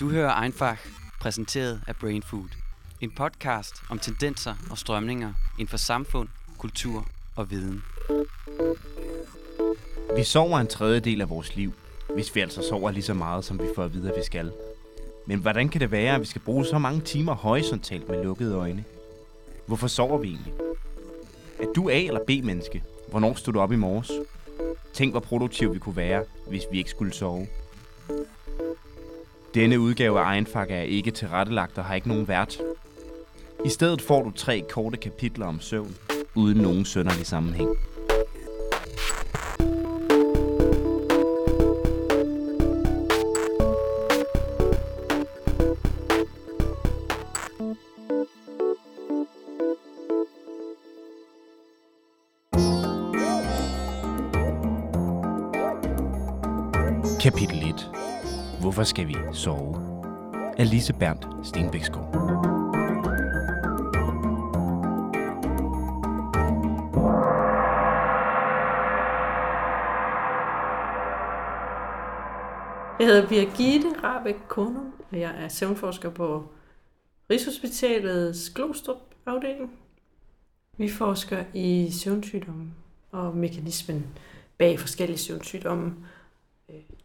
[0.00, 0.76] Du hører Einfach,
[1.20, 2.48] præsenteret af Brain Food.
[3.00, 6.28] En podcast om tendenser og strømninger inden for samfund,
[6.58, 7.82] kultur og viden.
[10.16, 11.72] Vi sover en tredjedel af vores liv,
[12.14, 14.52] hvis vi altså sover lige så meget, som vi får at vide, at vi skal.
[15.26, 18.54] Men hvordan kan det være, at vi skal bruge så mange timer horisontalt med lukkede
[18.54, 18.84] øjne?
[19.66, 20.52] Hvorfor sover vi egentlig?
[21.58, 22.82] Er du A- eller B-menneske?
[23.10, 24.10] Hvornår stod du op i morges?
[24.94, 27.46] Tænk, hvor produktiv vi kunne være, hvis vi ikke skulle sove.
[29.58, 32.58] Denne udgave af Egenfak er ikke tilrettelagt og har ikke nogen vært.
[33.64, 35.96] I stedet får du tre korte kapitler om søvn,
[36.34, 37.68] uden nogen sønderlig sammenhæng.
[57.20, 57.87] Kapitel 1.
[58.60, 59.76] Hvorfor skal vi sove?
[60.58, 62.02] Af Lise Berndt Stenbækskov.
[72.98, 76.48] Jeg hedder Birgitte Rabeck Konum, og jeg er søvnforsker på
[77.30, 79.70] Rigshospitalets Glostrup afdeling.
[80.76, 82.70] Vi forsker i søvnsygdomme
[83.12, 84.06] og mekanismen
[84.58, 85.94] bag forskellige søvnsygdomme.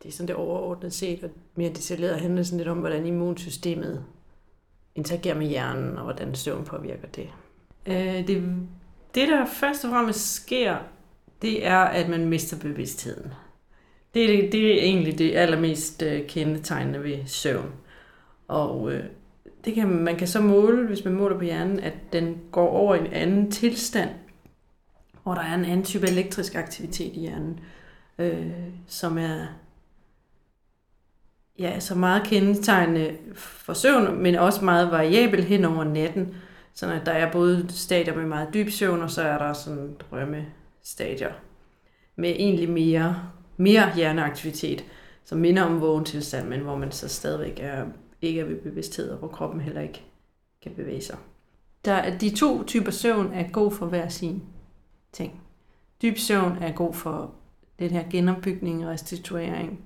[0.04, 4.04] Det er sådan det overordnet set, og mere detaljeret handler sådan lidt om, hvordan immunsystemet
[4.96, 7.30] interagerer med hjernen, og hvordan søvn påvirker det.
[7.86, 8.44] Øh, Det,
[9.16, 10.78] det der først og fremmest sker,
[11.42, 13.34] det er, at man mister bevidstheden.
[14.14, 17.72] Det er, det, det er egentlig det allermest øh, kendetegnende ved søvn.
[18.48, 19.04] Og øh,
[19.66, 22.96] det kan, man kan så måle, hvis man måler på hjernen, at den går over
[22.96, 24.10] i en anden tilstand,
[25.24, 27.60] hvor der er en anden type elektrisk aktivitet i hjernen,
[28.18, 28.52] øh,
[28.88, 29.46] som er
[31.60, 36.36] ja, så meget kendetegnende for søvn, men også meget variabel hen over natten.
[36.74, 41.32] Så der er både stadier med meget dyb søvn, og så er der sådan drømmestadier
[42.16, 43.16] med egentlig mere
[43.58, 44.86] mere hjerneaktivitet,
[45.26, 47.86] som minder om vågen tilstand, men hvor man så stadigvæk er,
[48.22, 50.02] ikke er ved bevidsthed, og hvor kroppen heller ikke
[50.64, 51.18] kan bevæge sig.
[51.86, 54.44] Der, er- de to typer søvn er god for hver sin
[55.12, 55.42] ting.
[56.02, 57.32] Dyb søvn er god for
[57.80, 59.80] den her genopbygning, og restituering,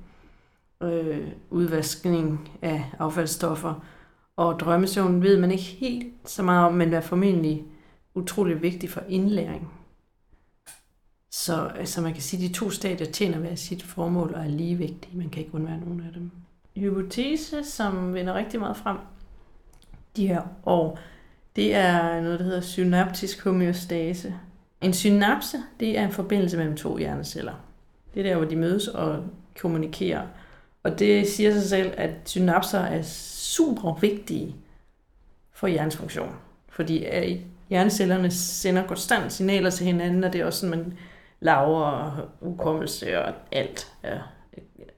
[0.84, 3.86] øh, udvaskning af affaldsstoffer,
[4.36, 7.66] og drømmesøvn ved man ikke helt så meget om, men er formentlig
[8.16, 9.72] utrolig vigtig for indlæring.
[11.32, 14.48] Så altså man kan sige, at de to stadier tjener hver sit formål og er
[14.48, 15.18] lige vigtige.
[15.18, 16.32] Man kan ikke undvære nogen af dem.
[16.76, 18.98] Hypotese, som vinder rigtig meget frem
[20.18, 21.00] de her år,
[21.56, 24.34] det er noget, der hedder synaptisk homeostase.
[24.82, 27.54] En synapse, det er en forbindelse mellem to hjerneceller.
[28.14, 29.24] Det er der, hvor de mødes og
[29.60, 30.28] kommunikerer.
[30.84, 34.56] Og det siger sig selv, at synapser er super vigtige
[35.52, 36.36] for hjernens funktion.
[36.70, 37.40] Fordi øh,
[37.70, 40.98] hjernecellerne sender konstant signaler til hinanden, og det er også sådan, man
[41.40, 42.12] laver og
[42.42, 44.20] hukommelse og alt er,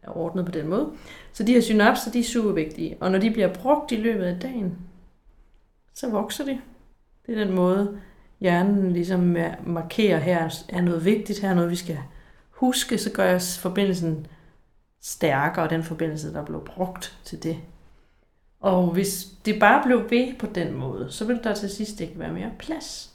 [0.04, 0.90] er ordnet på den måde.
[1.34, 2.98] Så de her synapser, de er super vigtige.
[3.00, 4.78] Og når de bliver brugt i løbet af dagen,
[5.94, 6.62] så vokser de.
[7.26, 8.00] Det er den måde,
[8.40, 11.98] hjernen ligesom markerer, her er noget vigtigt, her er noget, vi skal
[12.50, 14.28] huske, så gør jeg forbindelsen
[15.02, 17.58] stærkere, den forbindelse, der blev brugt til det.
[18.60, 22.20] Og hvis det bare blev ved på den måde, så ville der til sidst ikke
[22.20, 23.14] være mere plads.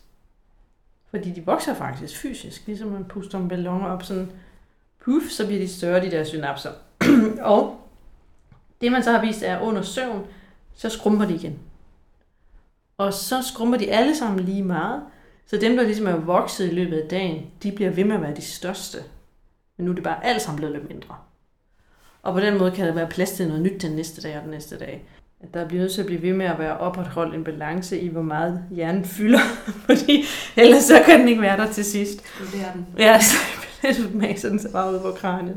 [1.11, 4.33] Fordi de vokser faktisk fysisk, ligesom man puster en ballon op sådan,
[5.05, 6.71] puff, så bliver de større, de der synapser.
[7.41, 7.81] og
[8.81, 10.27] det man så har vist er, at under søvn,
[10.75, 11.59] så skrumper de igen.
[12.99, 15.03] Og så skrumper de alle sammen lige meget.
[15.47, 18.23] Så dem, der ligesom er vokset i løbet af dagen, de bliver ved med at
[18.23, 18.99] være de største.
[19.77, 21.17] Men nu er det bare alle sammen blevet lidt mindre.
[22.25, 24.43] Og på den måde kan der være plads til noget nyt den næste dag og
[24.43, 25.05] den næste dag.
[25.41, 28.09] At der bliver nødt til at blive ved med at være opretholdt en balance i,
[28.09, 29.39] hvor meget hjernen fylder.
[29.87, 30.25] Fordi
[30.57, 32.25] ellers så kan den ikke være der til sidst.
[32.53, 32.87] Det er den.
[32.99, 33.21] Ja,
[33.93, 35.57] så maser den sig bare ud på kraniet.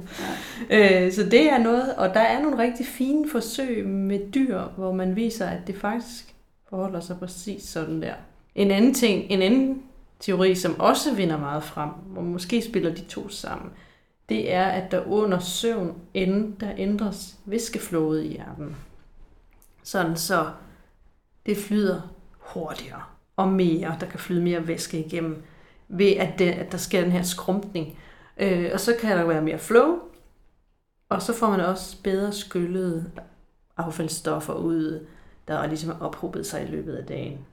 [0.70, 1.06] Ja.
[1.06, 4.92] Øh, så det er noget, og der er nogle rigtig fine forsøg med dyr, hvor
[4.92, 6.34] man viser, at det faktisk
[6.70, 8.14] forholder sig præcis sådan der.
[8.56, 9.82] En anden ting, en anden
[10.20, 13.72] teori, som også vinder meget frem, hvor måske spiller de to sammen,
[14.30, 18.76] det er, at der under søvn end, der ændres væskeflowet i hjernen.
[19.84, 20.50] Sådan så
[21.46, 22.02] det flyder
[22.38, 23.04] hurtigere
[23.36, 23.98] og mere.
[24.00, 25.44] Der kan flyde mere væske igennem,
[25.88, 28.00] ved at, det, at der sker den her skrumpning.
[28.38, 30.00] Øh, og så kan der være mere flow,
[31.10, 33.12] og så får man også bedre skyllede
[33.78, 35.06] affaldsstoffer ud,
[35.48, 37.46] der ligesom har ophobet sig i løbet af dagen.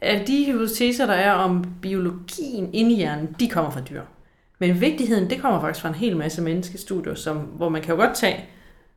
[0.00, 4.02] Af de hypoteser, der er om biologien inde i hjernen, de kommer fra dyr.
[4.62, 8.00] Men vigtigheden, det kommer faktisk fra en hel masse menneskestudier, som, hvor man kan jo
[8.00, 8.44] godt tage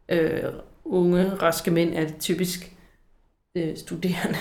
[0.10, 0.44] øh,
[0.86, 2.72] unge, raske mænd er det typisk
[3.58, 4.38] øh, studerende,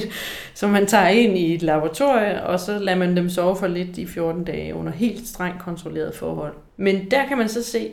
[0.54, 3.98] som man tager ind i et laboratorie, og så lader man dem sove for lidt
[3.98, 6.54] i 14 dage under helt strengt kontrolleret forhold.
[6.76, 7.90] Men der kan man så se,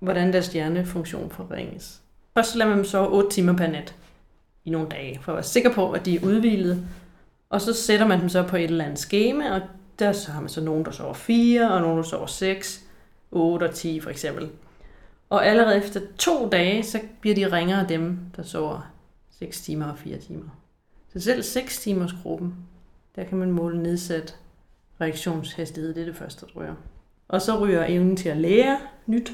[0.00, 2.00] hvordan deres hjernefunktion forringes.
[2.36, 3.94] Først så lader man dem sove 8 timer per nat
[4.64, 6.86] i nogle dage, for at være sikker på, at de er udvildet.
[7.50, 9.60] Og så sætter man dem så på et eller andet skema, og
[9.98, 12.84] der så har man så nogen, der sover 4, og nogen, der sover 6,
[13.30, 14.50] 8 og 10 for eksempel.
[15.30, 18.92] Og allerede efter to dage, så bliver de ringere dem, der sover
[19.30, 20.48] 6 timer og 4 timer.
[21.12, 22.54] Så selv 6 timers gruppen,
[23.16, 24.38] der kan man måle nedsat
[25.00, 25.94] reaktionshastighed.
[25.94, 26.74] Det er det første, der ryger.
[27.28, 29.32] Og så ryger evnen til at lære nyt,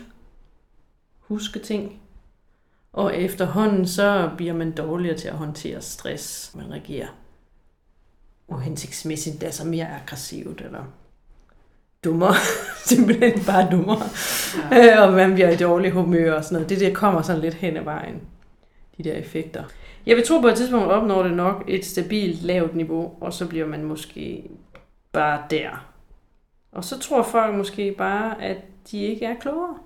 [1.19, 2.01] huske ting,
[2.93, 6.55] og efterhånden så bliver man dårligere til at håndtere stress.
[6.55, 7.09] Man reagerer
[8.49, 10.85] uhensigtsmæssigt, altså mere aggressivt, eller
[12.05, 12.35] dummere,
[12.91, 14.03] simpelthen bare dummere,
[14.71, 14.97] ja.
[14.97, 16.69] Øh, og man bliver i dårlig humør og sådan noget.
[16.69, 18.21] Det der kommer sådan lidt hen ad vejen,
[18.99, 19.65] de der effekter.
[20.07, 23.47] Jeg vil tro på et tidspunkt opnår det nok et stabilt lavt niveau, og så
[23.47, 24.51] bliver man måske
[25.13, 25.87] bare der.
[26.73, 28.57] Og så tror folk måske bare, at
[28.91, 29.79] de ikke er klogere.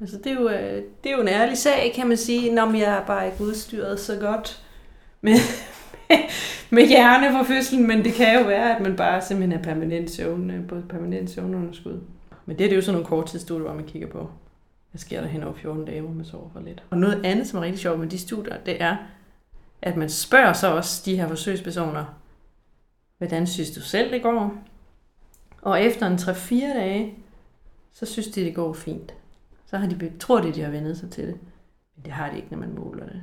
[0.00, 2.76] Altså det er jo, øh, det er jo en ærlig sag, kan man sige, når
[2.76, 4.62] jeg er bare ikke udstyret så godt
[5.20, 5.34] med,
[6.70, 10.10] med hjerne for fødslen, men det kan jo være, at man bare simpelthen er permanent
[10.10, 12.00] søvn, på både permanent søvnunderskud.
[12.46, 14.30] Men det er det jo sådan nogle korttidsstudier, hvor man kigger på,
[14.90, 16.82] hvad sker der hen over 14 dage, hvor man sover for lidt.
[16.90, 18.96] Og noget andet, som er rigtig sjovt med de studier, det er,
[19.82, 22.04] at man spørger så også de her forsøgspersoner,
[23.18, 24.54] hvordan synes du selv det går?
[25.62, 27.14] Og efter en 3-4 dage,
[27.92, 29.14] så synes de, det går fint.
[29.66, 31.36] Så har de, tror de, de har vendet sig til det.
[31.96, 33.22] Men det har de ikke, når man måler det.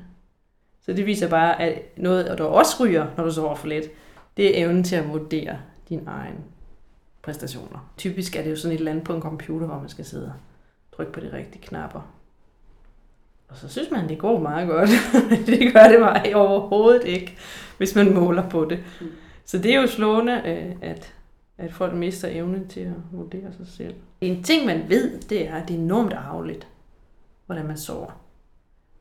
[0.85, 3.85] Så det viser bare, at noget, der også ryger, når du sover for lidt,
[4.37, 5.57] det er evnen til at vurdere
[5.89, 6.35] din egen
[7.21, 7.91] præstationer.
[7.97, 10.25] Typisk er det jo sådan et eller andet på en computer, hvor man skal sidde
[10.25, 10.33] og
[10.95, 12.11] trykke på de rigtige knapper.
[13.47, 14.89] Og så synes man, det går meget godt.
[15.47, 17.37] det gør det mig overhovedet ikke,
[17.77, 18.79] hvis man måler på det.
[19.01, 19.07] Mm.
[19.45, 21.13] Så det er jo slående, øh, at,
[21.57, 23.95] at folk mister evnen til at vurdere sig selv.
[24.21, 26.67] En ting, man ved, det er, at det er enormt arveligt,
[27.45, 28.24] hvordan man sover.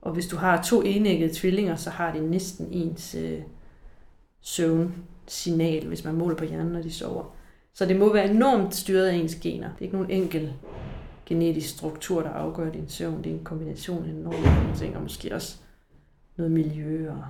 [0.04, 3.40] Og hvis du har to enæggede tvillinger, så har de næsten ens øh,
[4.40, 7.34] søvnsignal, hvis man måler på hjernen, når de sover.
[7.72, 9.68] Så det må være enormt styret af ens gener.
[9.68, 10.52] Det er ikke nogen enkel
[11.26, 13.24] genetisk struktur, der afgør din søvn.
[13.24, 15.56] Det er en kombination af enormt mange ting, og måske også
[16.36, 17.24] noget miljø, og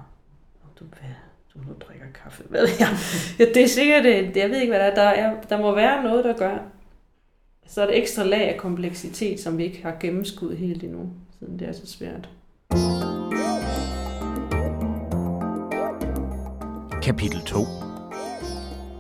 [0.65, 1.11] om du, hvad,
[1.55, 2.45] du nu drikker kaffe.
[2.51, 2.89] Hvad jeg?
[3.39, 4.95] Ja, det er sikkert, øh, det, jeg ved ikke, hvad der er.
[4.95, 5.41] Der, er.
[5.43, 6.59] der må være noget, der gør,
[7.67, 11.59] så er det ekstra lag af kompleksitet, som vi ikke har gennemskudt helt endnu, siden
[11.59, 12.29] det er så svært.
[17.05, 17.65] Kapitel 2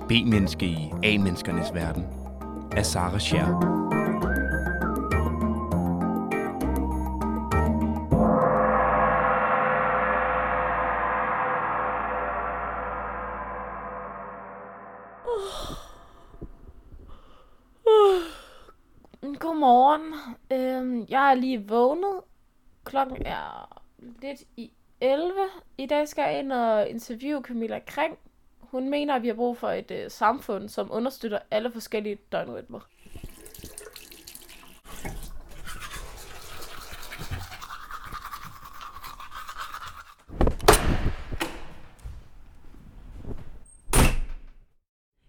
[0.08, 2.04] B-menneske i A-menneskernes verden
[2.76, 3.46] af Sara Scher.
[17.86, 18.22] Oh.
[19.38, 20.14] Godmorgen.
[20.52, 22.20] Øhm, jeg er lige vågnet.
[22.84, 23.82] Klokken er
[24.22, 25.32] lidt i 11.
[25.78, 28.18] I dag skal jeg ind og interviewe Camilla Kring.
[28.60, 32.80] Hun mener, at vi har brug for et øh, samfund, som understøtter alle forskellige døgnrytmer.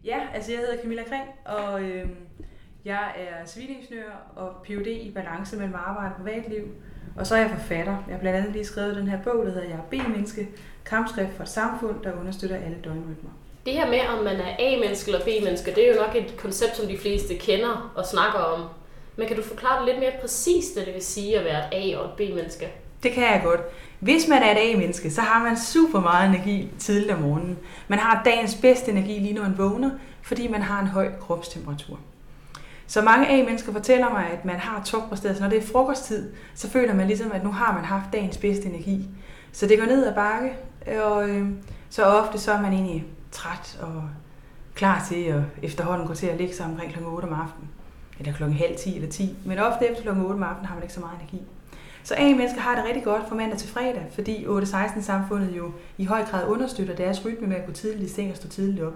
[0.04, 2.10] Ja, altså jeg hedder Camilla Kring, og øh,
[2.86, 4.88] jeg er civilingeniør og Ph.D.
[4.88, 6.64] i balance mellem arbejde og privatliv.
[7.16, 7.98] Og så er jeg forfatter.
[8.08, 10.48] Jeg har blandt andet lige skrevet den her bog, der hedder Jeg er B-menneske,
[10.86, 13.30] kampskrift for et samfund, der understøtter alle døgnrytmer.
[13.66, 16.78] Det her med, om man er A-menneske eller B-menneske, det er jo nok et koncept,
[16.78, 18.62] som de fleste kender og snakker om.
[19.16, 21.94] Men kan du forklare det lidt mere præcist, hvad det vil sige at være et
[21.94, 22.68] A- og et B-menneske?
[23.04, 23.62] Det kan jeg godt.
[24.00, 27.58] Hvis man er et A-menneske, så har man super meget energi tidligt om morgenen.
[27.88, 29.92] Man har dagens bedste energi lige når man vågner,
[30.22, 32.00] fordi man har en høj kropstemperatur.
[32.88, 36.70] Så mange A-mennesker fortæller mig, at man har toppresteret, så når det er frokosttid, så
[36.70, 39.10] føler man ligesom, at nu har man haft dagens bedste energi.
[39.52, 40.54] Så det går ned ad bakke,
[41.02, 41.48] og øh,
[41.90, 44.04] så ofte så er man egentlig træt og
[44.76, 47.04] klar til at efterhånden gå til at ligge sig omkring kl.
[47.04, 47.70] 8 om aftenen.
[48.20, 48.44] Eller kl.
[48.44, 49.36] halv 10 eller 10.
[49.46, 50.10] Men ofte efter kl.
[50.10, 51.42] 8 om aftenen har man ikke så meget energi.
[52.04, 56.26] Så A-mennesker har det rigtig godt fra mandag til fredag, fordi 8-16-samfundet jo i høj
[56.26, 58.94] grad understøtter deres rytme med at gå tidligt i seng og stå tidligt op.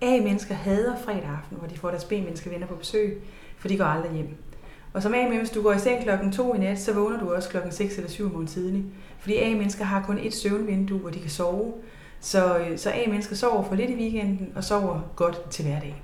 [0.00, 3.22] A-mennesker hader fredag aften, hvor de får deres B-menneske venner på besøg,
[3.58, 4.36] for de går aldrig hjem.
[4.92, 7.34] Og som A-menneske, hvis du går i seng klokken 2 i nat, så vågner du
[7.34, 8.84] også klokken 6 eller 7 morgen tidlig.
[9.18, 11.72] Fordi A-mennesker har kun et søvnvindue, hvor de kan sove.
[12.20, 16.02] Så, øh, så A-mennesker sover for lidt i weekenden og sover godt til hverdag.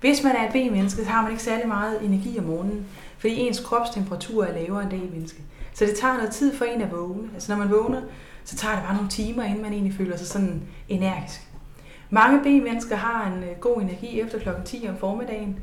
[0.00, 2.86] Hvis man er et B-menneske, så har man ikke særlig meget energi om morgenen,
[3.18, 5.42] fordi ens kropstemperatur er lavere end det A-menneske.
[5.74, 7.28] Så det tager noget tid for en at vågne.
[7.34, 8.02] Altså når man vågner,
[8.44, 11.53] så tager det bare nogle timer, inden man egentlig føler sig sådan energisk.
[12.10, 15.58] Mange B-mennesker har en øh, god energi efter klokken 10 om formiddagen,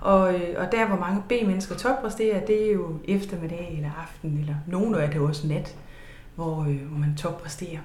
[0.00, 4.54] og, øh, og der, hvor mange B-mennesker toppræsterer, det er jo eftermiddag eller aften, eller
[4.66, 5.76] nogle af det også nat,
[6.34, 7.78] hvor, øh, hvor man toppræsterer.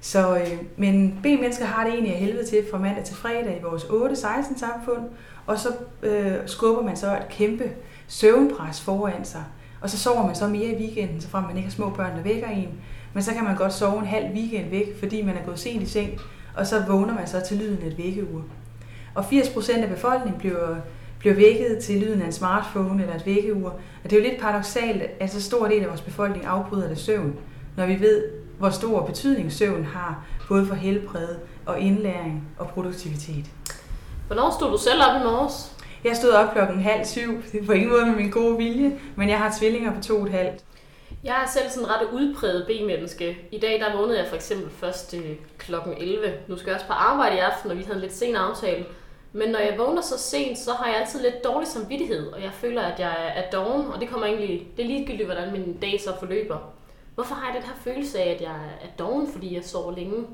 [0.00, 3.62] Så, øh, men B-mennesker har det egentlig af helvede til fra mandag til fredag i
[3.62, 5.02] vores 8-16 samfund,
[5.46, 5.68] og så
[6.02, 7.70] øh, skubber man så et kæmpe
[8.08, 9.44] søvnpres foran sig.
[9.80, 12.16] Og så sover man så mere i weekenden, så frem man ikke har små børn,
[12.16, 12.68] der vækker en.
[13.14, 15.82] Men så kan man godt sove en halv weekend væk, fordi man er gået sent
[15.82, 16.20] i seng,
[16.56, 18.42] og så vågner man så til lyden af et vækkeur.
[19.14, 20.76] Og 80% af befolkningen bliver,
[21.18, 23.70] bliver vækket til lyden af en smartphone eller et vækkeur.
[24.04, 26.98] Og det er jo lidt paradoxalt, at så stor del af vores befolkning afbryder det
[26.98, 27.34] søvn,
[27.76, 28.24] når vi ved,
[28.58, 31.28] hvor stor betydning søvn har, både for helbred
[31.66, 33.44] og indlæring og produktivitet.
[34.26, 35.72] Hvornår stod du selv op i morges?
[36.04, 39.28] Jeg stod op klokken halv syv, det på ingen måde med min gode vilje, men
[39.28, 40.64] jeg har tvillinger på to og et halvt.
[41.24, 43.38] Jeg er selv sådan ret udpræget B-menneske.
[43.50, 46.34] I dag der vågnede jeg for eksempel først øh, klokken 11.
[46.48, 48.84] Nu skal jeg også på arbejde i aften, og vi havde en lidt sen aftale.
[49.32, 52.52] Men når jeg vågner så sent, så har jeg altid lidt dårlig samvittighed, og jeg
[52.52, 56.00] føler, at jeg er doven, og det kommer egentlig, det er ligegyldigt, hvordan min dag
[56.00, 56.58] så forløber.
[57.14, 60.26] Hvorfor har jeg den her følelse af, at jeg er doven, fordi jeg sover længe?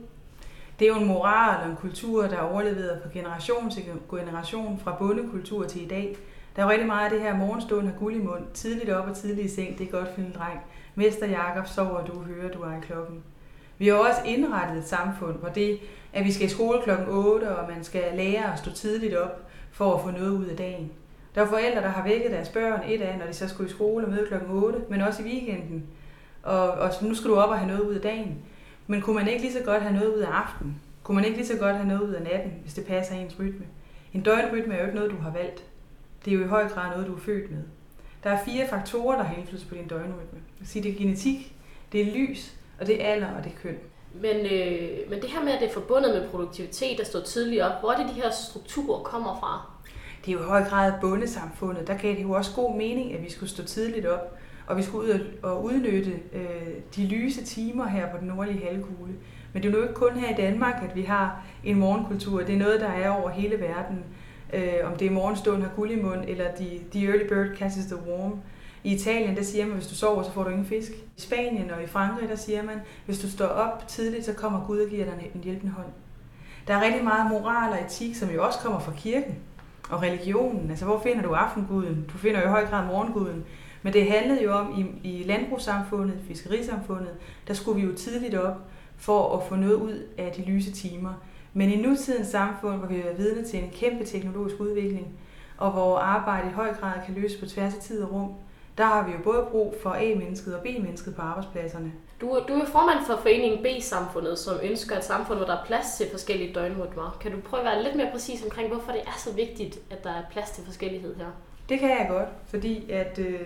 [0.79, 4.81] Det er jo en moral og en kultur, der er overleveret fra generation til generation,
[4.85, 6.17] fra bondekultur til i dag.
[6.59, 9.09] Der er jo rigtig meget af det her morgenstund har guld i mund, tidligt op
[9.09, 10.61] og tidligt i seng, det er godt for en dreng.
[10.95, 13.23] Mester Jakob sover, du hører, du er i klokken.
[13.79, 15.79] Vi har også indrettet et samfund, hvor det,
[16.13, 19.49] at vi skal i skole klokken 8, og man skal lære at stå tidligt op
[19.71, 20.91] for at få noget ud af dagen.
[21.35, 23.73] Der er forældre, der har vækket deres børn et af, når de så skulle i
[23.73, 25.87] skole og møde klokken 8, men også i weekenden.
[26.43, 28.39] Og, og nu skal du op og have noget ud af dagen.
[28.87, 30.81] Men kunne man ikke lige så godt have noget ud af aftenen?
[31.03, 33.39] Kunne man ikke lige så godt have noget ud af natten, hvis det passer ens
[33.39, 33.67] rytme?
[34.13, 35.68] En døgnrytme er jo ikke noget, du har valgt.
[36.29, 37.63] Det er jo i høj grad noget, du er født med.
[38.25, 40.39] Der er fire faktorer, der har indflydelse på din døgnrytme.
[40.75, 41.55] Det er genetik,
[41.93, 43.77] det er lys, og det er alder, og det er køn.
[44.15, 47.63] Men, øh, men det her med, at det er forbundet med produktivitet, der står tidligt
[47.63, 49.71] op, hvor er det de her strukturer kommer fra?
[50.25, 51.87] Det er jo i høj grad bondesamfundet.
[51.87, 54.83] Der gav det jo også god mening, at vi skulle stå tidligt op, og vi
[54.83, 59.15] skulle ud og udnytte øh, de lyse timer her på den nordlige halvkugle.
[59.53, 62.39] Men det er jo ikke kun her i Danmark, at vi har en morgenkultur.
[62.41, 64.05] Det er noget, der er over hele verden.
[64.53, 67.87] Øh, om det er morgenstunden har guld i mund, eller de, the early bird catches
[67.87, 68.41] the worm.
[68.85, 70.93] I Italien, der siger man, hvis du sover, så får du ingen fisk.
[70.93, 74.67] I Spanien og i Frankrig, der siger man, hvis du står op tidligt, så kommer
[74.67, 75.87] Gud og giver dig en hjælpende hånd.
[76.69, 79.35] Der er rigtig meget moral og etik, som jo også kommer fra kirken
[79.91, 80.71] og religionen.
[80.71, 82.07] Altså, hvor finder du aftenguden?
[82.13, 83.45] Du finder jo i høj grad morgenguden.
[83.83, 87.15] Men det handlede jo om, i, i landbrugssamfundet, fiskerisamfundet,
[87.49, 88.57] der skulle vi jo tidligt op
[88.97, 91.15] for at få noget ud af de lyse timer.
[91.59, 95.19] Men i nutidens samfund, hvor vi er vidne til en kæmpe teknologisk udvikling,
[95.57, 98.33] og hvor arbejde i høj grad kan løses på tværs af tid og rum,
[98.79, 101.93] der har vi jo både brug for A-mennesket og B-mennesket på arbejdspladserne.
[102.21, 105.97] Du, du er formand for foreningen B-samfundet, som ønsker et samfund, hvor der er plads
[105.97, 107.19] til forskellige døgnrytmer.
[107.21, 110.05] Kan du prøve at være lidt mere præcis omkring, hvorfor det er så vigtigt, at
[110.05, 111.27] der er plads til forskellighed her?
[111.69, 113.41] Det kan jeg godt, fordi at øh,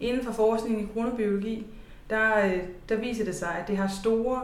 [0.00, 1.66] inden for forskningen i kronobiologi,
[2.10, 4.42] der, øh, der viser det sig, at det har store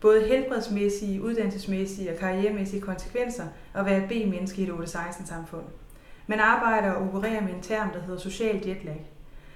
[0.00, 5.62] både helbredsmæssige, uddannelsesmæssige og karrieremæssige konsekvenser at være et B-menneske i et 8-16 samfund.
[6.26, 9.06] Man arbejder og opererer med en term, der hedder social jetlag.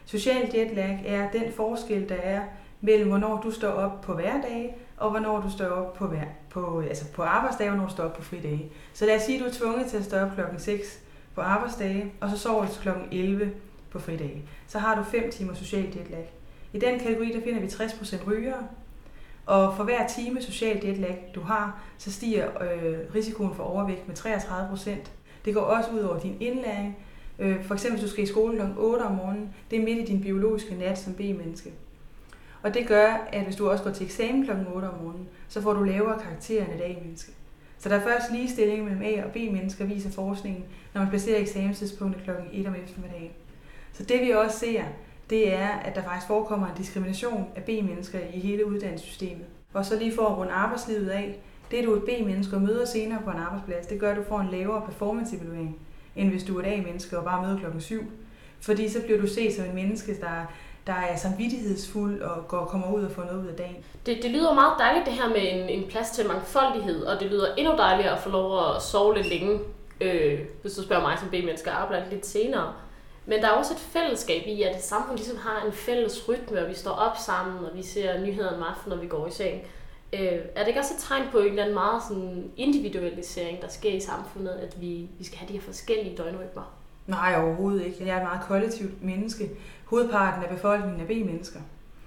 [0.04, 2.42] Social jetlag er den forskel, der er
[2.80, 6.80] mellem, hvornår du står op på hverdage, og hvornår du står op på, hver, på,
[6.80, 8.72] altså på arbejdsdage, og hvornår du står op på fridage.
[8.92, 11.00] Så lad os sige, at du er tvunget til at stå op klokken 6
[11.34, 13.50] på arbejdsdage, og så sover du klokken 11
[13.90, 14.42] på fridage.
[14.66, 16.32] Så har du 5 timer social jetlag.
[16.72, 18.66] I den kategori, der finder vi 60% rygere,
[19.46, 24.16] og for hver time social jetlag, du har, så stiger øh, risikoen for overvægt med
[24.16, 25.12] 33 procent.
[25.44, 26.96] Det går også ud over din indlæring.
[27.38, 28.62] Øh, for eksempel, hvis du skal i skole kl.
[28.78, 31.72] 8 om morgenen, det er midt i din biologiske nat som B-menneske.
[32.62, 34.50] Og det gør, at hvis du også går til eksamen kl.
[34.74, 37.32] 8 om morgenen, så får du lavere karakterer end et A-menneske.
[37.78, 42.22] Så der er først ligestilling mellem A- og B-mennesker, viser forskningen, når man placerer eksamenstidspunktet
[42.24, 42.30] kl.
[42.52, 43.30] 1 om eftermiddagen.
[43.92, 44.82] Så det vi også ser,
[45.32, 49.46] det er, at der faktisk forekommer en diskrimination af B-mennesker i hele uddannelsessystemet.
[49.74, 52.84] Og så lige for at runde arbejdslivet af, det er du et B-menneske og møder
[52.84, 55.78] senere på en arbejdsplads, det gør, at du får en lavere performance-evaluering,
[56.16, 58.02] end hvis du er et A-menneske og bare møder klokken 7.
[58.60, 60.52] Fordi så bliver du set som en menneske, der,
[60.86, 63.76] der er samvittighedsfuld og går, kommer ud og får noget ud af dagen.
[64.06, 67.30] Det, det lyder meget dejligt det her med en, en plads til mangfoldighed, og det
[67.30, 69.58] lyder endnu dejligere at få lov at sove lidt længe,
[70.00, 72.72] øh, hvis du spørger mig som B-menneske, og arbejde lidt senere.
[73.26, 76.62] Men der er også et fællesskab i, at et samfund ligesom har en fælles rytme,
[76.62, 79.30] og vi står op sammen, og vi ser nyheder om aftenen, når vi går i
[79.30, 79.62] seng.
[80.12, 83.68] Øh, er det ikke også et tegn på en eller anden meget sådan individualisering, der
[83.68, 86.72] sker i samfundet, at vi, vi skal have de her forskellige døgnrytmer?
[87.06, 88.06] Nej, overhovedet ikke.
[88.06, 89.50] Jeg er et meget kollektivt menneske.
[89.84, 91.60] Hovedparten af befolkningen er B-mennesker.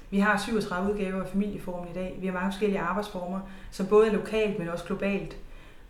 [0.09, 2.17] Vi har 37 udgaver af familieformen i dag.
[2.19, 3.39] Vi har mange forskellige arbejdsformer,
[3.71, 5.37] som både er lokalt, men også globalt.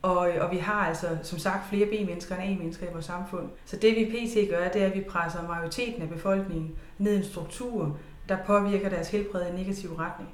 [0.06, 3.50] Og, og vi har altså, som sagt, flere B-mennesker end A-mennesker i vores samfund.
[3.66, 4.50] Så det vi pt.
[4.50, 7.98] gør, det er, at vi presser majoriteten af befolkningen ned i en struktur,
[8.30, 10.30] der påvirker deres helbred i en negativ retning.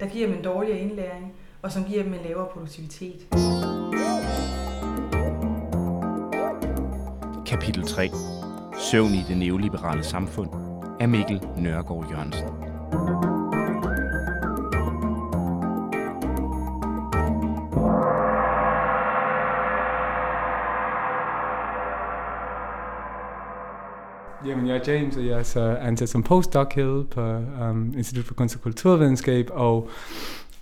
[0.00, 3.26] Der giver dem en dårligere indlæring, og som giver dem en lavere produktivitet.
[7.46, 8.10] Kapitel 3.
[8.78, 10.48] Søvn i det neoliberale samfund
[11.00, 12.65] af Mikkel Nørgaard Jørgensen.
[24.66, 27.20] Jamen, jeg er James, og jeg er så ansat som postdoc her på
[27.64, 29.90] um, Institut for Kunst og Kulturvidenskab, og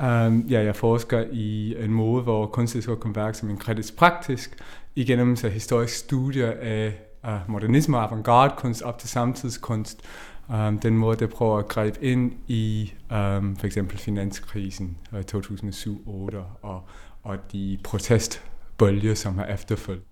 [0.00, 4.56] um, ja, jeg forsker i en måde, hvor kunsthistorisk kan værke som en kritisk praktisk,
[4.94, 6.94] igennem så historisk studier af
[7.24, 10.00] uh, modernisme og avantgarde kunst op til samtidskunst.
[10.48, 16.36] Um, den måde, der prøver at gribe ind i um, for eksempel finanskrisen uh, 2007-2008
[16.62, 16.88] og,
[17.22, 20.02] og de protestbølger, som har efterfulgt.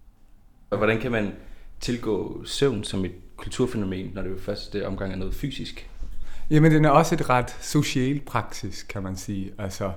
[0.69, 1.33] Hvordan kan man
[1.81, 5.91] tilgå søvn som et kulturfænomen, når det jo først omgang er noget fysisk?
[6.51, 9.53] Jamen, den er også et ret social praksis, kan man sige.
[9.59, 9.93] Altså,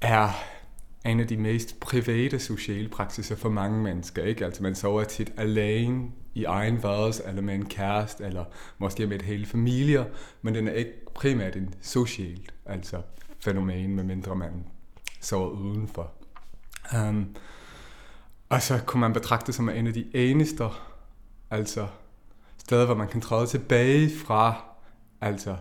[0.00, 0.30] er
[1.04, 4.24] en af de mest private sociale praksiser for mange mennesker.
[4.24, 4.44] Ikke?
[4.44, 8.44] Altså, man sover tit alene i egen værelse, eller med en kæreste, eller
[8.78, 10.06] måske med et hele familie,
[10.42, 13.02] men den er ikke primært en socialt altså
[13.40, 14.64] fænomen, medmindre man
[15.20, 16.10] sover udenfor.
[16.96, 17.36] Um,
[18.48, 20.64] og så kunne man betragte det som en af de eneste
[21.50, 21.86] altså
[22.64, 24.64] steder, hvor man kan træde tilbage fra
[25.20, 25.56] altså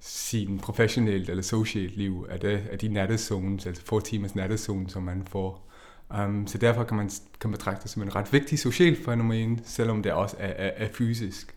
[0.00, 5.02] sin professionelt eller socialt liv, af, det, af de nattezones, altså få timers nattezone, som
[5.02, 5.70] man får.
[6.18, 10.02] Um, så derfor kan man kan betragte det som en ret vigtig social fænomen, selvom
[10.02, 11.54] det også er, er, er fysisk.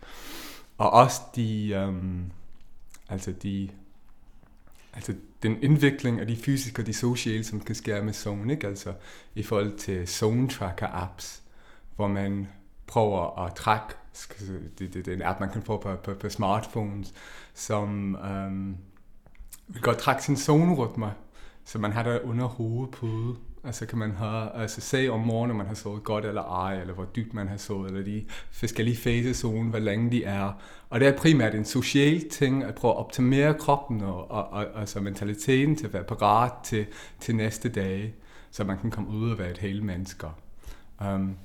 [0.78, 2.32] Og også de, um,
[3.08, 3.68] altså de,
[4.92, 8.66] altså den indvikling af de fysiske og de sociale, som kan ske med zone, ikke?
[8.66, 8.92] altså
[9.34, 11.42] i forhold til zone tracker apps,
[11.96, 12.48] hvor man
[12.86, 13.94] prøver at trække
[14.78, 17.14] det, det, det er en app, man kan få på, på, på smartphones,
[17.54, 18.76] som um,
[19.68, 21.12] vil godt trække sin zonerytme,
[21.64, 23.36] så man har det under hovedpude.
[23.64, 26.80] Altså kan man have, altså se om morgenen, om man har sovet godt eller ej,
[26.80, 30.52] eller hvor dybt man har sovet, eller de forskellige fasezone, hvor længe de er.
[30.90, 34.80] Og det er primært en social ting, at prøve at optimere kroppen og, og, og
[34.80, 36.86] altså mentaliteten til at være parat til,
[37.20, 38.14] til næste dag,
[38.50, 40.26] så man kan komme ud og være et hele menneske.
[41.00, 41.36] Um,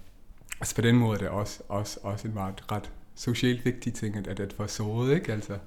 [0.59, 4.15] Altså på den måde er det også, også, også en meget ret socialt vigtig ting,
[4.15, 5.33] at, at, at få sovet, ikke?
[5.33, 5.57] Altså.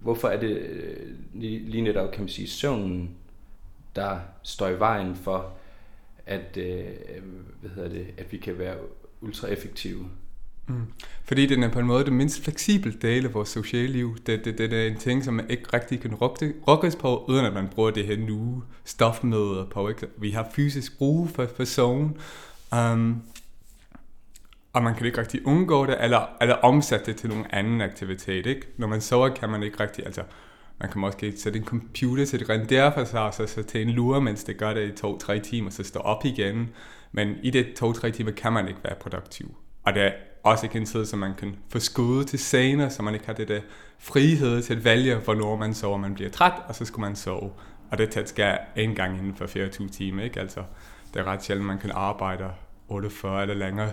[0.00, 3.10] Hvorfor er det øh, lige, lige netop, kan man sige, søvnen,
[3.96, 5.52] der står i vejen for,
[6.26, 6.84] at, øh,
[7.60, 8.76] hvad hedder det, at vi kan være
[9.20, 10.08] ultra effektive?
[10.66, 10.82] Mm.
[11.24, 14.16] Fordi den er på en måde det mindst fleksible del af vores sociale liv.
[14.26, 17.52] Det, det, det er en ting, som man ikke rigtig kan rokkes på, uden at
[17.52, 19.88] man bruger det her nu stofmøder på.
[19.88, 20.06] Ikke?
[20.16, 22.10] Vi har fysisk brug for, for zone,
[22.72, 23.22] Um,
[24.72, 28.46] og man kan ikke rigtig undgå det, eller, eller omsætte det til nogen anden aktivitet.
[28.46, 28.66] Ikke?
[28.76, 30.22] Når man sover, kan man ikke rigtig, altså
[30.80, 33.82] man kan måske sætte en computer til det rendere for sig, og så, så til
[33.82, 36.68] en lure, mens det gør det i to-tre timer, så står op igen.
[37.12, 39.56] Men i det to-tre timer kan man ikke være produktiv.
[39.84, 43.14] Og det er også ikke en tid, som man kan forskudde til senere, så man
[43.14, 43.60] ikke har det der
[43.98, 45.96] frihed til at vælge, hvornår man sover.
[45.98, 47.50] Man bliver træt, og så skal man sove.
[47.90, 50.40] Og det tæt skal en gang inden for 24 timer, ikke?
[50.40, 50.62] Altså,
[51.16, 52.50] det er ret sjældent, man kan arbejde
[52.88, 53.90] 48 eller længere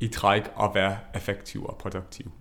[0.00, 2.32] i træk og være effektiv og produktiv.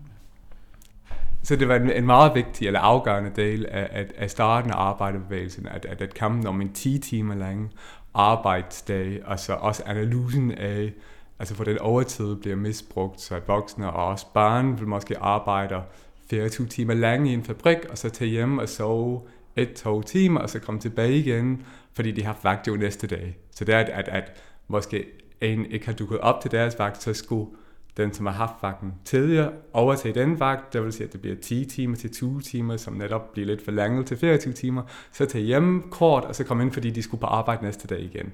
[1.44, 4.76] Så det var en, en meget vigtig eller afgørende del af, af, af starten af
[4.76, 7.74] arbejderbevægelsen, at, at, at kampen om en 10 timer lang
[8.13, 10.94] arbejdsdag, og så også analysen af,
[11.40, 15.82] altså for den overtid bliver misbrugt, så at voksne og også børn vil måske arbejde
[16.30, 19.22] 24 timer lang i en fabrik, og så tage hjem og sove
[19.56, 21.66] et-to timer, og så komme tilbage igen,
[21.97, 23.38] fordi de har vagt jo næste dag.
[23.55, 24.31] Så det er, at, at, at
[24.67, 25.05] måske
[25.41, 27.49] en ikke har dukket op til deres vagt, så skulle
[27.97, 31.36] den, som har haft vagten tidligere, overtage den vagt, det vil sige, at det bliver
[31.36, 35.43] 10 timer til 20 timer, som netop bliver lidt forlænget til 24 timer, så tage
[35.43, 38.33] hjem kort, og så komme ind, fordi de skulle på arbejde næste dag igen.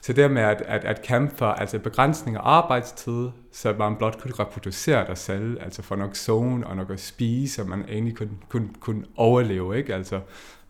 [0.00, 4.22] Så det med at, at, at kæmpe for altså begrænsning af arbejdstid, så man blot
[4.22, 8.16] kunne reproducere dig selv, altså få nok zone og nok at spise, så man egentlig
[8.16, 9.94] kunne, kunne, kunne overleve, ikke?
[9.94, 10.20] Altså,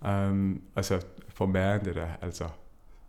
[0.03, 1.01] um, altså
[1.37, 2.45] for mere end det der, altså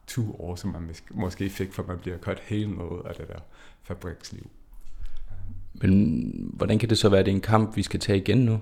[0.08, 3.40] to år, som man måske fik, for man bliver kørt helt noget af det der
[3.84, 4.50] fabriksliv.
[5.74, 8.38] Men hvordan kan det så være, at det er en kamp, vi skal tage igen
[8.38, 8.60] nu?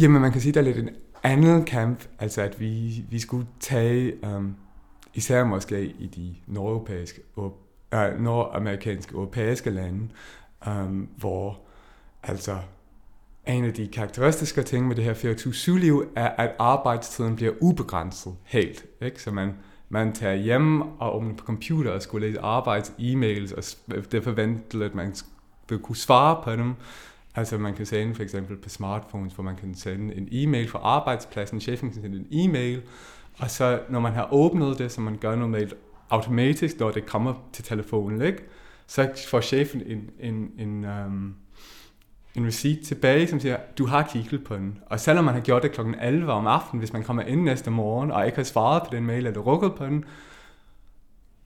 [0.00, 0.90] Jamen, man kan sige, at der er lidt en
[1.22, 4.56] anden kamp, altså at vi, vi skulle tage, um,
[5.14, 7.52] især måske i de nordeuropæiske, uh,
[8.18, 10.08] nordamerikanske, europæiske lande,
[10.66, 11.60] um, hvor
[12.22, 12.58] altså
[13.48, 18.84] en af de karakteristiske ting med det her 24-7-liv er, at arbejdstiden bliver ubegrænset helt.
[19.02, 19.22] Ikke?
[19.22, 19.54] Så man,
[19.88, 23.54] man tager hjem og åbner på computer og skulle læse arbejds-e-mails,
[23.96, 25.14] og det forventer, at man
[25.68, 26.74] vil kunne svare på dem.
[27.34, 30.78] Altså man kan sende for eksempel på smartphones, hvor man kan sende en e-mail fra
[30.78, 32.82] arbejdspladsen, chefen kan sende en e-mail,
[33.38, 35.74] og så når man har åbnet det, som man gør normalt
[36.10, 38.42] automatisk, når det kommer til telefonen, ikke?
[38.86, 41.34] så får chefen en, en, en, um,
[42.34, 44.78] en receipt tilbage, som siger, du har kigget på den.
[44.86, 47.70] Og selvom man har gjort det klokken 11 om aftenen, hvis man kommer ind næste
[47.70, 50.04] morgen, og ikke har svaret på den mail, eller rukket på den,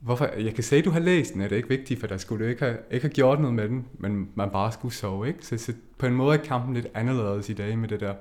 [0.00, 2.16] hvorfor, jeg kan se, at du har læst den, er det ikke vigtigt, for der
[2.16, 5.28] skulle du ikke have, ikke have gjort noget med den, men man bare skulle sove,
[5.28, 5.46] ikke?
[5.46, 8.14] Så, så på en måde er kampen lidt anderledes i dag med det der,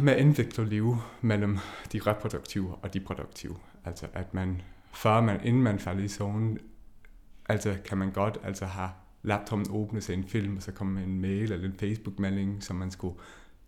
[0.00, 1.58] med indviklet liv mellem
[1.92, 3.56] de reproduktive og de produktive.
[3.84, 6.58] Altså at man, før man, inden man falder i zonen,
[7.48, 8.90] altså kan man godt altså have
[9.22, 12.90] laptopen åbne sig en film, og så kom en mail eller en Facebook-melding, som man
[12.90, 13.14] skulle,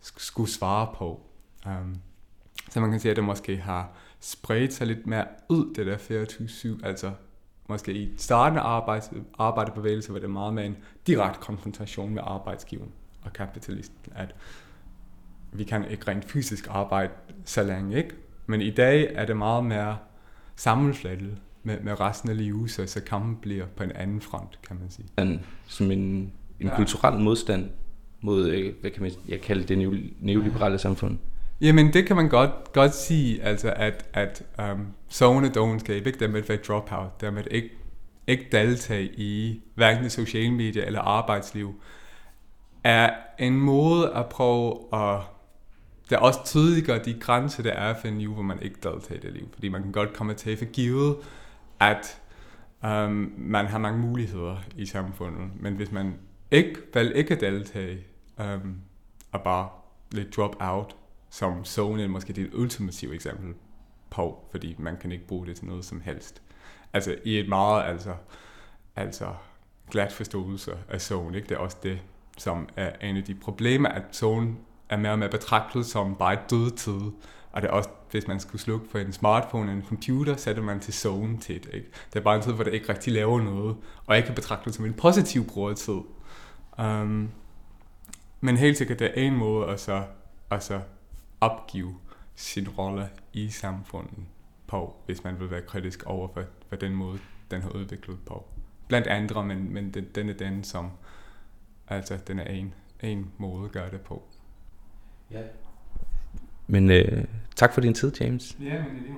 [0.00, 1.20] skulle svare på.
[1.66, 1.96] Um,
[2.70, 5.96] så man kan sige, at det måske har spredt sig lidt mere ud, det der
[6.80, 7.12] 24-7, altså
[7.68, 12.92] måske i starten af arbejds, arbejdebevægelse var det meget med en direkte konfrontation med arbejdsgiveren
[13.24, 14.34] og kapitalisten, at
[15.52, 17.12] vi kan ikke rent fysisk arbejde
[17.44, 18.14] så længe, ikke?
[18.46, 19.98] Men i dag er det meget mere
[20.56, 24.76] sammenflettet med, med resten af livet, så, så kampen bliver på en anden front, kan
[24.80, 25.06] man sige.
[25.18, 26.76] En, som en, en ja.
[26.76, 27.70] kulturel modstand
[28.20, 29.78] mod, øh, hvad kan man jeg kalde det,
[30.20, 31.18] neoliberale samfund?
[31.60, 36.40] Jamen, det kan man godt, godt sige, altså at, at um, zone dogenskab, ikke med
[36.40, 37.70] at være dropout, med ikke,
[38.26, 41.74] ikke deltage i hverken sociale medier eller arbejdsliv,
[42.84, 45.20] er en måde at prøve at
[46.10, 49.20] det er også tydeliggør de grænser, der er for en liv, hvor man ikke deltager
[49.20, 49.48] i det liv.
[49.54, 51.16] Fordi man kan godt komme til for givet,
[51.90, 52.20] at
[52.84, 55.50] um, man har mange muligheder i samfundet.
[55.60, 56.14] Men hvis man
[56.50, 57.98] ikke valgte ikke at deltage,
[58.38, 58.76] um, øhm,
[59.32, 59.68] og bare
[60.12, 60.96] lidt drop out,
[61.30, 63.54] som Sony måske det ultimative eksempel
[64.10, 66.42] på, fordi man kan ikke bruge det til noget som helst.
[66.92, 68.14] Altså i et meget altså,
[68.96, 69.34] altså
[69.90, 71.48] glat forståelse af Sony, ikke?
[71.48, 71.98] det er også det,
[72.38, 74.54] som er en af de problemer, at Sony
[74.88, 77.00] er mere og mere betragtet som bare et dødtid.
[77.52, 80.62] Og det er også, hvis man skulle slukke for en smartphone eller en computer, sætter
[80.62, 81.74] man til zone til det.
[81.74, 81.88] Ikke?
[82.12, 84.64] Det er bare en tid, hvor det ikke rigtig laver noget, og jeg kan betragte
[84.64, 86.00] det som en positiv brugertid.
[86.78, 87.30] Um,
[88.40, 90.04] men helt sikkert, det er en måde at så,
[90.50, 90.80] at så
[91.40, 91.94] opgive
[92.34, 94.24] sin rolle i samfundet
[94.66, 97.18] på, hvis man vil være kritisk over for, for den måde,
[97.50, 98.44] den har udviklet på.
[98.88, 100.90] Blandt andre, men, men den, den er den, som
[101.88, 104.22] altså, den er en, en måde at gøre det på.
[105.30, 105.42] Ja.
[106.72, 107.24] Men øh,
[107.56, 108.56] tak for din tid, James.
[108.60, 109.14] Ja, men det er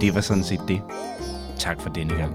[0.00, 0.80] Det var sådan set det.
[1.58, 2.32] Tak for denne gang.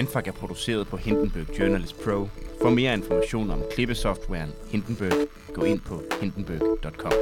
[0.00, 2.28] Mindfuck er produceret på Hindenburg Journalist Pro.
[2.62, 7.12] For mere information om klippesoftwaren Hindenburg, gå ind på hindenburg.com.